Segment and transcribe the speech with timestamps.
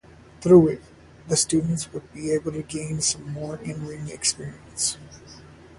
[0.39, 0.81] Through it,
[1.27, 4.97] the students would be able to gain some more in-ring experience.